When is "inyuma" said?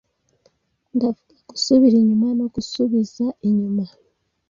2.01-2.27, 3.47-3.85